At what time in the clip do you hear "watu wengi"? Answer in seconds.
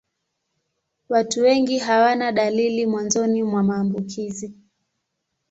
1.09-1.77